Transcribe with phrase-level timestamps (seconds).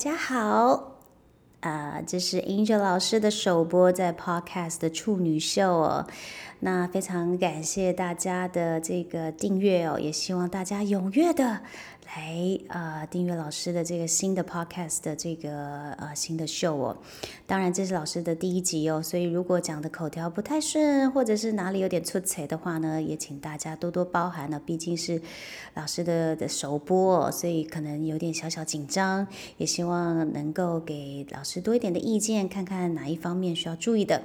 [0.00, 0.96] 大家好，
[1.60, 6.06] 啊，这是 Angel 老师的首播在 Podcast 的处女秀哦。
[6.60, 11.60] 那非常感谢大家的这个订阅哦，也希望大家踊跃的。
[12.16, 13.06] 来啊！
[13.06, 16.98] 订阅老师的这个新的 podcast 的这个呃新的秀哦。
[17.46, 24.58] 当然，这是老师的第一集哦，所以如果讲的口条不太顺，或者是哪里有点出彩的话呢，也请大家多多包涵了。
[24.58, 25.22] 毕竟是
[25.74, 29.24] 老师的的首播，所以可能有点小小紧张。
[29.58, 34.20] 也希望能够给老师多一点的意见，看看哪一方面需要注意的。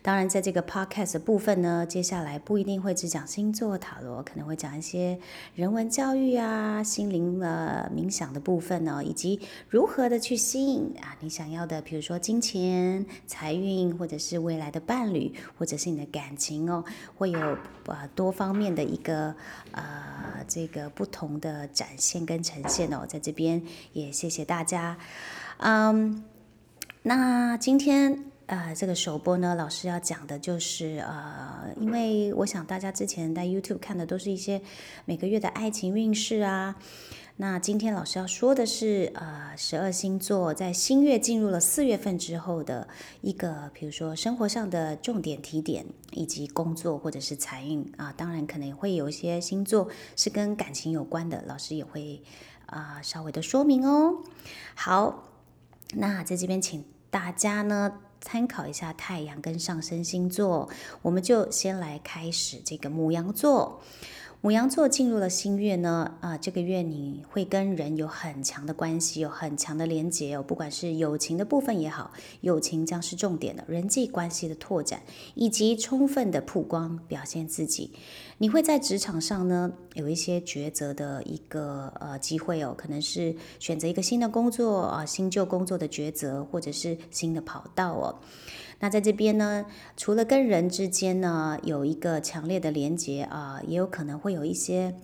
[0.00, 5.18] 当然，在这个 podcast 部分呢，接下来不一定会只讲星座塔罗，可能会讲一些
[5.54, 16.84] 人文教育啊、心灵呃冥想的部分呢，以及如何的去吸引啊你想要的，比如说金钱、财运，或者是未来的伴侣，或者是你的感情哦，
[17.16, 19.34] 会有呃多方面的一个
[19.72, 19.84] 呃
[20.46, 23.60] 这个不同的展现跟呈现哦，在这边
[23.92, 24.96] 也谢谢大家，
[25.58, 26.22] 嗯，
[27.02, 28.24] 那今天。
[28.46, 34.62] 呃，这个首播呢，老师要讲的就是呃，因为我想大家之前在 YouTube 看的都是一些
[35.04, 36.76] 每个月的爱情运势啊。
[37.38, 42.86] 那今天老师要说的是，呃，十二星座在新月进入了四月份之后的
[43.20, 48.14] 一个，比如说生活上的重点提点，以及工作或者是财运啊。
[48.16, 52.22] 当然，可能也会有一些星座是跟感情有关的，老师也会
[52.66, 54.22] 啊稍微的说明哦。
[54.76, 55.24] 好，
[55.94, 58.02] 那在这边请大家呢。
[58.20, 60.68] 参考一下太阳跟上升星座，
[61.02, 63.80] 我们就先来开始这个母羊座。
[64.46, 70.44] 母羊座进入了新月呢，啊，这个月你会跟人有很强的关系，有很强的连结哦。
[70.46, 75.02] 不管是友情的部分也好，友情将是重点的，人际关系的拓展
[75.34, 77.90] 以及充分的曝光表现自己。
[78.38, 88.14] 你会在职场上呢有一些抉择的一个呃机会哦，可能是选择一个新的工作啊，新旧工作的抉择，或者是新的跑道哦。
[88.78, 89.64] 那在这边呢，
[89.96, 94.94] 除了跟人之间呢有一个强烈的连接啊，也有可能会有一些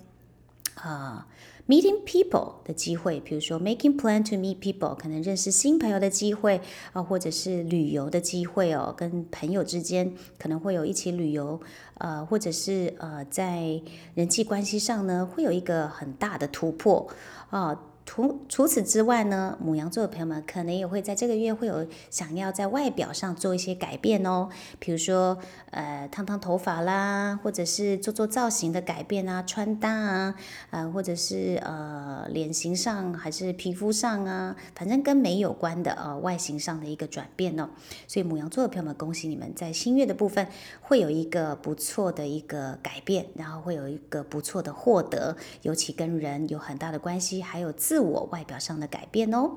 [0.75, 1.27] 啊
[1.67, 6.61] meeting people 的机会，比如说 making plan to meet people，可能认识新朋友的机会
[6.93, 11.59] 啊，或者是旅游的机会哦，跟朋友之间可能会有一起旅游，
[11.99, 13.81] 呃，或者是呃在
[14.15, 17.09] 人际关系上呢会有一个很大的突破
[17.49, 17.81] 啊。
[18.15, 25.39] 除除此之外呢，母羊座的朋友们可能也会在这个月会有想要在外表上做一些改变哦，比如说
[25.71, 30.35] 呃烫烫头发啦，或者是做做造型的改变啊，穿搭啊，
[30.73, 37.69] 呃或者是呃脸型上还是皮肤上啊，反正跟美有关的呃外形上的一个转变哦。
[38.07, 40.47] 所以母羊座的朋友们，恭喜你们在新月的部分
[40.81, 49.51] 会有一个不错的一个改变，然后会有一个不错的获得，尤其跟人有很大的关系，还有自我外表上的改变哦。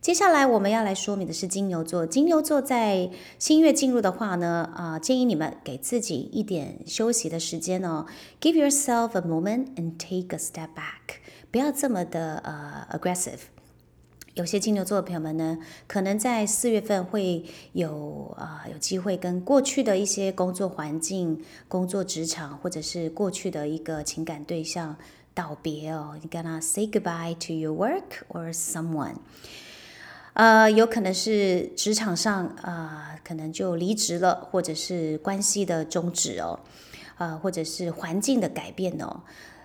[0.00, 2.06] 接下来我们要来说明的是金牛座。
[2.06, 8.06] 金牛座在新月进入的话呢，啊，建议你们给自己一点休息的时间哦。
[8.40, 11.18] Give yourself a moment and take a step back，
[11.50, 13.40] 不要这么的呃 aggressive。
[14.32, 17.44] 有些金牛座的朋友们呢，可能在四月份会
[17.74, 24.96] 有啊有机会跟过去的一些工作环境、工作职场，或者是过去的一个情感对象。
[25.32, 29.14] 道别哦，你跟他 say goodbye to your work or someone，
[30.34, 36.60] 呃，有可能是职场上啊，可能就离职了，或者是关系的终止哦，
[37.18, 39.22] 呃，或者是环境的改变哦。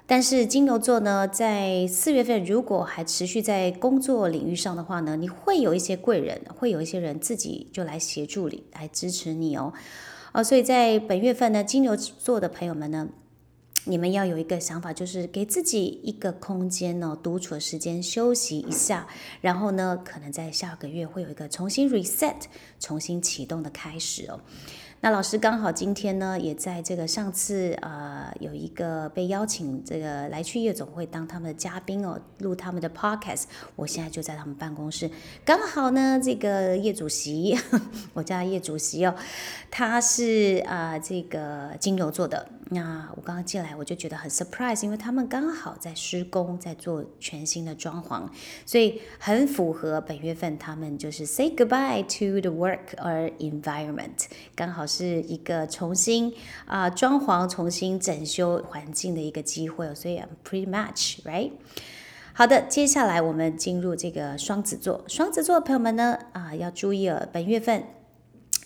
[0.08, 9.74] 但是金牛座呢，在四月份如果还持续在工作领域上的话呢，你会有一些贵人，会有一些人自己就来协助你，来支持你哦。
[10.34, 13.08] 哦，所以在本月份呢，金牛座的朋友们呢。
[13.88, 19.07] 你们要有一个想法，就是给自己一个空间呢，独处的时间，休息一下，
[19.41, 22.41] 然后呢，可能在下个月会有一个重新 reset、
[22.79, 24.39] 重新启动的开始哦。
[25.01, 33.44] 那老师刚好今天呢，也在这个上次呃有一个被邀请这个来去夜总会当他们的嘉宾哦，录他们的 podcast。
[33.75, 35.07] 我现在就在他们办公室，
[35.45, 37.56] 刚好呢，这个 叶主席，
[38.15, 39.13] 我叫他叶主席哦，
[39.69, 42.50] 他是啊这个金牛座的。
[42.69, 48.27] 那我刚刚进来，我就觉得很 surprise，因为他们刚好在施工，在做全新的装潢，
[48.65, 54.25] 所以很符合本月份他们就是 say goodbye to the work or environment，
[54.56, 56.33] 刚好是一个重新
[56.65, 61.51] 啊装潢、重新整修环境的一个机会，所以 I'm pretty much right。
[62.33, 67.83] 好的，接下来我们进入这个双子座，双子座的朋友们呢啊要注意了，本月份。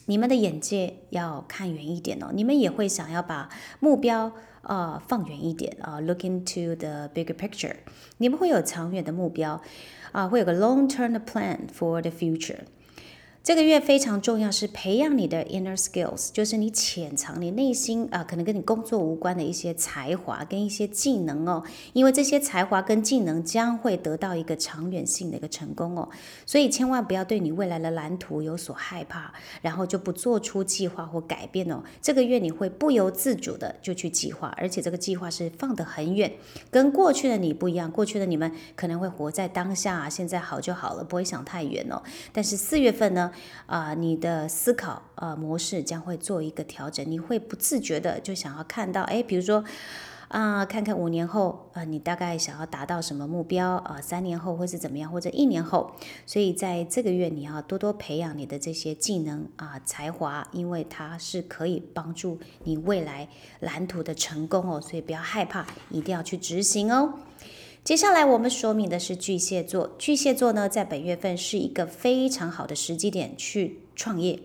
[0.10, 3.48] 你们的眼界要看远一点哦，你们也会想要把
[3.80, 4.32] 目标
[4.64, 7.76] 呃放远一点啊，look into the bigger picture。
[8.18, 9.62] 你们会有长远的目标
[10.12, 12.62] 啊，会有个 long-term plan for the future。
[13.42, 21.64] 这个月非常重要，是培养你的 inner skills，就是你潜藏、你内心啊，可能跟你工作无关的一些才华跟一些技能哦。
[21.94, 26.10] 因为这些才华跟技能将会得到一个长远性的一个成功哦。
[26.46, 31.82] 所以千万不要对你未来的蓝图有所害怕，然后就不做出计划或改变哦。
[32.02, 36.32] 这个月你会不由自主的就去计划，而且这个计划是放得很远，
[36.70, 37.90] 跟过去的你不一样。
[37.90, 42.04] 过去的你们可能会活在当下，现在好就好了，不会想太远哦。
[42.34, 43.29] 但是四月份呢？
[43.66, 49.64] 啊，你的思考呃模式将会做一个调整，你会不自觉的就想要看到，哎，比如说
[50.28, 54.00] 啊，看看五年后啊，你大概想要达到什么目标啊？
[54.00, 55.92] 三年后会是怎么样，或者一年后？
[56.28, 63.28] 所以在这个月，你要多多培养你的这些技能啊、才华，因为它是可以帮助你未来
[63.60, 64.80] 蓝图的成功哦。
[64.80, 67.16] 所以不要害怕，一定要去执行哦。
[67.84, 69.96] 接下来我们说明的是巨蟹座。
[69.98, 74.40] 巨蟹座呢，在本月份是一个非常好的时机点去创业，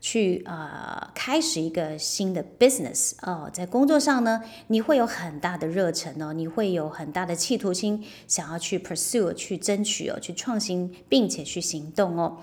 [0.00, 3.48] 去呃开始一个新的 business 哦。
[3.52, 12.38] 在工作上呢，你会有很大的热忱哦，你会有很大的企图心，想要去 pursue 去争取哦，去创新，并且去行动哦。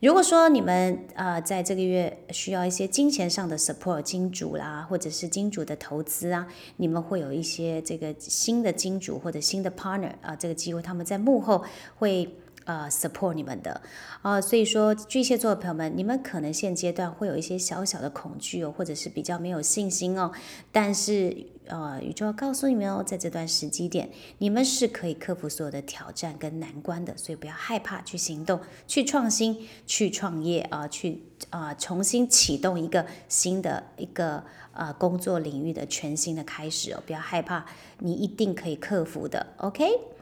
[0.00, 6.46] 如果说你们啊，在这个月需要一些金钱上的 support，金主啦，或者是金主的投资啊，
[6.76, 11.64] 你们会有一些这个新的金主或者新的 partner 啊，这个机会他们在幕后
[11.96, 12.28] 会。
[12.66, 13.80] 呃，support 你们的
[14.22, 20.32] 啊，所以说巨蟹座的朋友们，你们可能现阶段会有一些小小的恐惧哦，或者是比较没有信心哦。
[20.72, 24.08] 但是呃，宇宙要告诉你们哦，在这段时机点，
[24.38, 34.42] 你们是可以克服所有的挑战跟难关的，所以不要害怕去行动、去创新、去创业啊，去啊重新启动一个新的一个
[34.72, 37.64] 呃工作领域的全新的开始哦，不要害怕，
[37.98, 40.15] 你一定可以克服的，OK。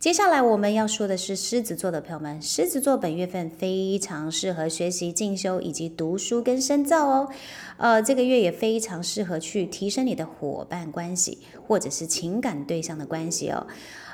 [0.00, 7.28] 接下来我们要说的是狮子座的朋友们，狮子座本月份非常适合学习进修以及读书跟深造哦。
[7.76, 13.66] 呃，这个月也非常适合去提升你的伙伴关系或者是情感对象的关系哦。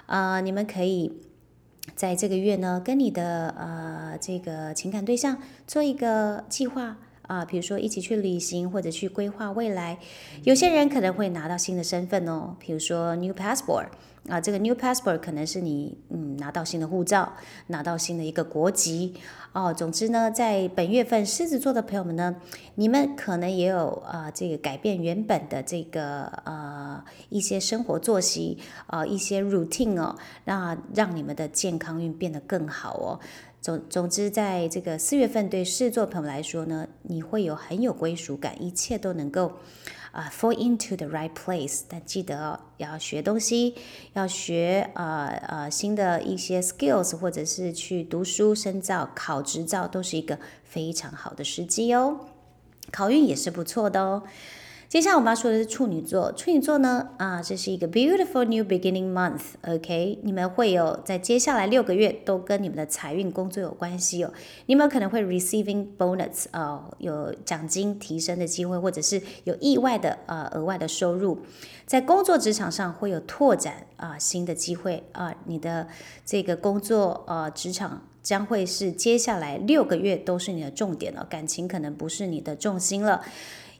[0.06, 1.20] 呃，你们可以
[1.94, 9.98] 在这个月呢，跟你的呃这个情感对象做一个计划啊，比如说一起去旅行或者去规划未来。
[10.44, 13.86] 有些人可能会拿到新的身份哦，比如说 new passport。
[14.28, 17.32] 啊，这个 new passport 可能是你嗯拿到新的护照，
[17.68, 19.14] 拿到新的一个国籍
[19.52, 19.72] 哦。
[19.72, 22.34] 总之呢，在本月份狮子座的朋友们呢，
[22.74, 28.58] 你们可能也有啊这个改变原本的这个呃一些生活作息
[28.88, 33.20] 啊一些 routine 哦，那让你们的健康运变得更好哦。
[33.66, 39.54] 总总之，在这个四月份对狮子座朋友来说呢，你会有很有归属感，一切都能够。
[40.12, 43.74] 啊，fall into the right place，但记得哦要学东西，
[44.12, 52.20] 要学呃呃新的一些 skills，或者是去读书深造、考执照，都是一个非常好的时机哦。
[52.92, 54.22] 考运也是不错的哦。
[54.88, 64.32] 接下来我们要说的是处女座，处女座呢，啊，这是一个 beautiful new beginning month，OK，你们会有在接下来六个月都跟你们的财运工作有关系哦，
[64.66, 71.40] 你们可能会 receiving bonus，呃，有奖金提升的机会，或者是有意外的呃额外的收入，
[71.84, 75.88] 在工作职场上会有拓展啊新的机会啊，你的
[76.24, 83.24] 这个工作呃职场将会是接下来六个月都是你的重点了，感情可能不是你的重心了。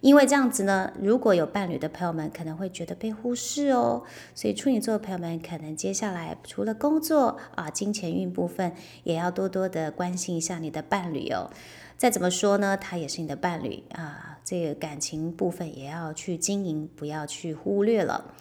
[0.07, 4.05] 因为这样子呢，如果有伴侣的朋友们可能会觉得被忽视哦，
[4.37, 8.73] 所以处女座的朋友们可能接下来除了工作啊，金钱运部分
[9.03, 11.51] 也要多多的关心一下你的伴侣哦。
[11.97, 18.33] 再怎么说呢，他也是你的伴侣啊，这个感情部分也要去经营，不要去忽略了。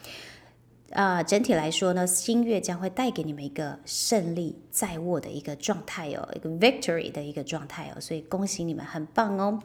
[0.92, 9.60] 啊，整体来说呢，新月将会带给你们一个胜利在握的一个状态哦，一个 victory 的一个状态哦，所以恭喜你们，很棒哦。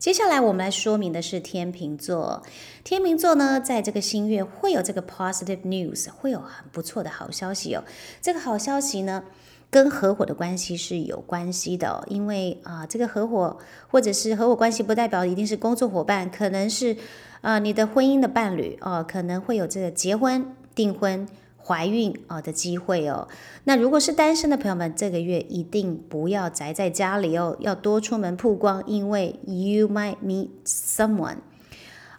[0.00, 2.42] 接下来我们来说明的是天秤座。
[2.82, 7.84] 天秤座呢，在这个新月会有这个 positive news，会有很不错的好消息哦。
[8.22, 9.24] 这个好消息呢，
[9.68, 16.96] 跟合伙的关系是有关系的，哦因为啊，这个合伙或者是合伙关系，不代表一定是工作伙伴，可能是
[17.42, 21.28] 啊你的婚姻的伴侣哦，可能会有这个结婚订婚。
[21.62, 23.28] 怀孕啊的机会哦，
[23.64, 31.36] 那如果是单身的朋友们，这个月一定不要宅在家里哦，要多出门曝光，因为 you might meet someone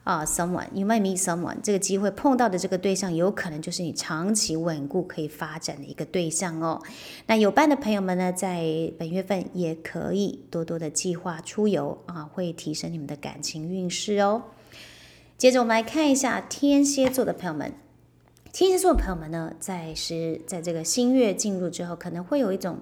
[0.03, 6.81] 啊，someone，you might meet someone，这个机会碰到的这个对象，有可能就是你长期稳固可以发展的一个对象哦。
[7.27, 14.43] 那有伴的朋友们呢，在本月份也可以多多的计划出游啊，会提升你们的感情运势哦。
[15.37, 17.73] 接着我们来看一下天蝎座的朋友们。
[18.53, 22.77] 天蝎座的朋友们呢，在是在这个新月进入之后，可能会有一种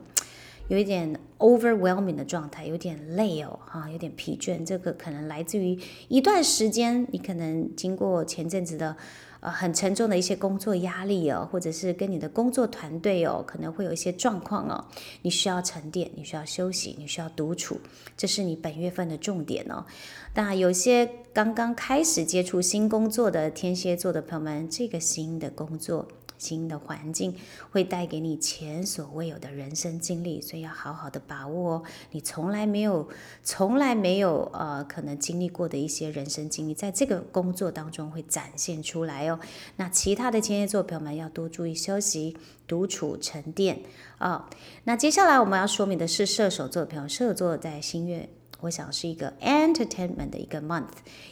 [0.67, 4.65] 有一点 overwhelming 的状态，有点累哦，哈，有点疲倦。
[4.65, 8.95] 这个可能来自于一段时间，你可能经过前阵子的。
[9.41, 14.83] 呃，很沉重的一些工作压力哦，或者是跟你的工作团队哦，可能会有一些状况哦，
[15.21, 17.79] 你需要沉淀，你需要休息，你需要独处，
[18.17, 19.85] 这是你本月份的重点哦。
[20.33, 26.07] 那有些刚刚开始接触新工作的天蝎座的朋友们，这个新的工作。
[26.39, 27.35] 新的环境
[27.69, 31.83] 会带给你前所未有的人生经历，所以要好好的把握哦。
[32.11, 33.07] 你从来没有、
[33.43, 39.39] 从来没有呃可能经历过的一些人生经历，在这个工作当中会展现出来哦。
[39.75, 43.81] 那其他的天蝎座朋友们要多注意休息、独处、沉淀
[44.17, 44.49] 啊。
[44.85, 48.29] 那接下来我们要说明的是射手座的朋友，射手座在新月，
[48.61, 50.85] 我想是一个 entertainment 的一个 month，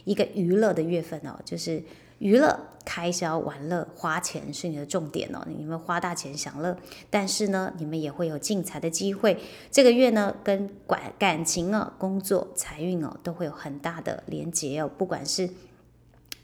[0.04, 1.82] 一个娱乐的月份哦，就是。
[2.20, 6.76] 娱乐开销、玩乐、花钱是你的重点哦，你们花大钱享乐，
[7.10, 9.40] 但是呢，你们也会有进财的机会。
[9.70, 14.90] 这个月呢，跟感感情哦、工作、财运哦，都会有很大的连结哦。
[14.98, 15.50] 不管是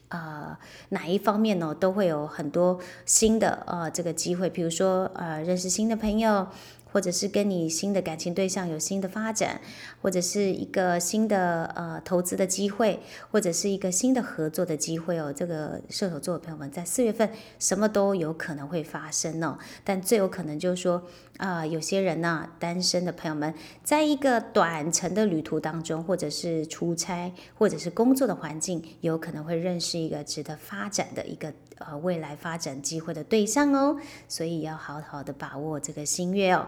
[0.10, 6.48] 啊哪一方面呢，都会有很多新的呃这个机会，比如说呃认识新的朋友。
[6.94, 9.60] 或者是跟你新的感情对象有新的发展，
[10.02, 13.00] 或者是一个新的呃投资的机会，
[13.32, 15.34] 或者是一个新的合作的机会哦。
[15.34, 19.58] 这个射手座的朋友们在四月份什么都有可能会发生哦。
[19.84, 21.02] 但最有可能就是说
[21.38, 23.52] 啊，有些人呢，单身的朋友们，
[23.84, 33.98] 在一个短程的旅途当中，或者是出差，或者是工作的环境，有可能会认识一个值得发展的一个呃未来发展机会的对象哦。
[34.28, 36.68] 所以要好好的把握这个新月哦。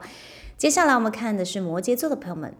[0.57, 2.53] 接下来我们看的是摩羯座的朋友们。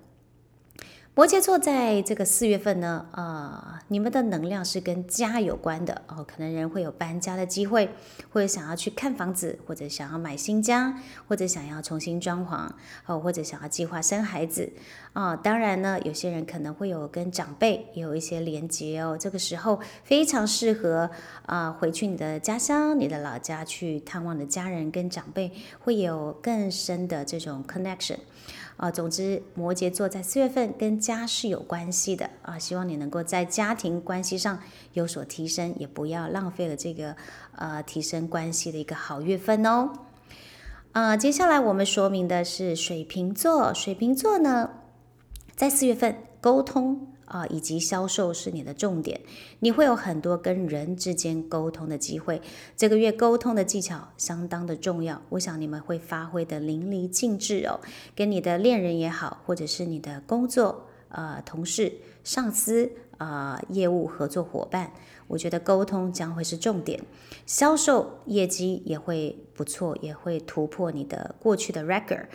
[1.18, 7.90] 摩羯座在这个四月份呢，啊，你们的能量是跟家有关的哦，可能人会有搬家的机会，
[8.34, 12.70] 或者想要去看房子，或者想要买新家，或者想要重新装潢，
[13.06, 14.74] 哦，或者想要计划生孩子
[15.14, 15.38] 啊。
[15.38, 21.10] 当然呢，有些人可能会有跟长辈有一些连接哦，这个时候非常适合
[21.46, 28.18] 啊，回去你的家乡、你的老家去探望的家人跟长辈，会有更深的这种 connection。
[28.78, 34.60] 啊，总之，摩羯座在四月份跟家是有关系的啊，希望你能够在家庭关系上
[34.94, 37.16] 有所提升，也不要浪费了这个
[37.56, 39.92] 呃提升关系的一个好月份哦。
[40.92, 44.72] 啊，接下来我们说明的是水瓶座，水瓶座呢
[45.56, 47.08] 在四月份沟通。
[47.26, 49.20] 啊，以及销售是你的重点，
[49.60, 52.40] 你会有很多跟人之间沟通的机会。
[52.78, 57.80] 这个月沟通的技巧相当的重要，我想你们会发挥的淋漓尽致哦。
[58.16, 61.92] 跟你的恋人也好，或者是你的工作呃同事、
[62.24, 64.92] 上司啊、业务合作伙伴。
[65.28, 67.02] 我觉得沟通将会是重点，
[67.48, 72.26] 销售业绩也会不错，也会突破你的过去的 record。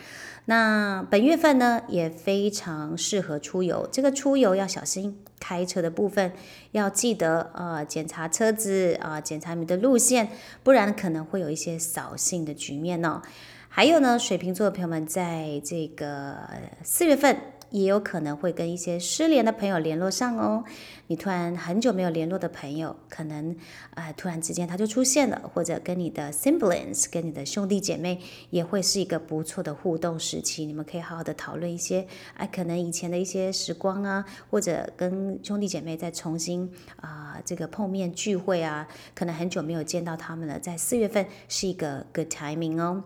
[0.43, 3.87] 那本月份呢，也非常适合出游。
[3.89, 6.33] 这个出游要小心开车的部分，
[6.71, 10.27] 要记得呃检查车子啊，检查你的路线，
[10.61, 13.21] 不然可能会有一些扫兴的局面哦。
[13.69, 16.35] 还有呢，水瓶座的朋友们，在这个
[16.83, 17.37] 四月份。
[17.71, 20.63] 也有可能会跟一些失联的朋友联络上哦。
[21.07, 23.53] 你突然很久没有联络的朋友，可能
[23.95, 30.65] 啊突然之间他就出现了，或者跟你的 siblings，跟你的兄弟姐妹也会是一个不错的互动时期。
[30.65, 43.03] 你们可以好好的讨论一些哎，可能以前的一些时光啊，或者跟兄弟姐妹再重新啊这个碰面聚会啊，可能很久没有见到他们了，在四月份是一个 good timing 哦。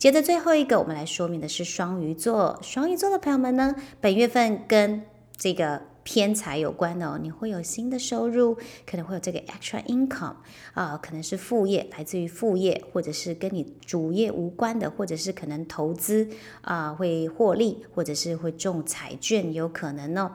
[0.00, 2.58] 接着最后一个，我们来说明的是双鱼座。
[2.62, 5.02] 双鱼座的朋友们呢，本月份跟
[5.36, 10.36] 这个偏财有关的哦，你会有新的收入，可能会有这个 extra income
[10.72, 16.26] 啊，可能是副业，来自于副业，或者是跟你主业无关的，或者是可能投资
[16.62, 20.32] 啊会获利，或者是会中彩券，有可能哦。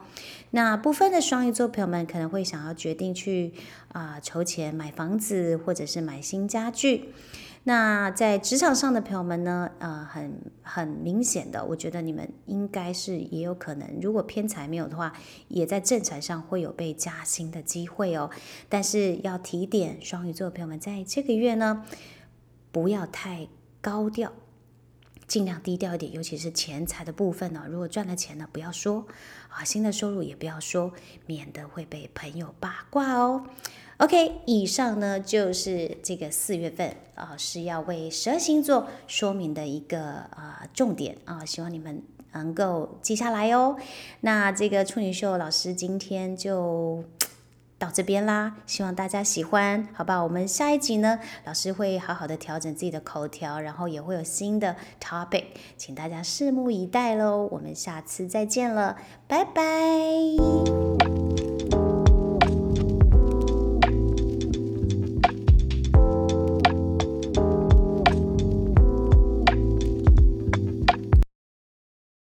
[0.51, 3.51] 那部分的双鱼座朋友们可能会想要决定去
[3.87, 7.09] 啊筹钱买房子，或者是买新家具。
[7.67, 9.71] 那在职场上的朋友们呢？
[9.79, 15.11] 呃，很很明显的，我觉得你们应该是也有可能，如果偏财没有的话，
[15.47, 18.29] 也在正财上会有被加薪的机会哦。
[18.69, 21.83] 但是要提点双鱼座的朋友们，在这个月呢，
[22.71, 23.47] 不要太
[23.81, 24.31] 高调，
[25.25, 27.65] 尽量低调一点，尤其是钱财的部分呢。
[27.67, 29.07] 如果赚了钱呢，不要说
[29.49, 30.93] 啊，新的收入也不要说，
[31.25, 33.47] 免得会被朋友八卦哦。
[33.97, 43.77] OK，以上呢就是这个四月份啊是要为十二星座说明的一个啊重点啊，希望你们能够记下来哦。
[44.19, 47.05] 那这个处女秀老师今天就
[47.77, 50.21] 到这边啦，希望大家喜欢，好吧？
[50.21, 55.45] 我们下一集呢，老师会好好的调整自己的口条，然后也会有新的 topic，
[55.77, 57.47] 请大家拭目以待喽。
[57.51, 58.97] 我们下次再见了，
[59.27, 60.94] 拜拜。